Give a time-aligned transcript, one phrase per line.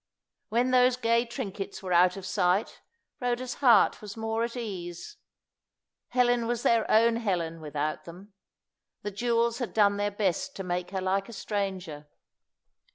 [0.49, 2.81] When those gay trinkets were out of sight,
[3.19, 5.17] Rhoda's heart was more at ease.
[6.07, 8.33] Helen was their own Helen without them;
[9.03, 12.07] the jewels had done their best to make her like a stranger.